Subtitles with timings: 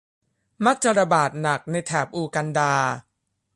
[0.65, 2.73] มักจะระบาดหนักในแถบอูกันดา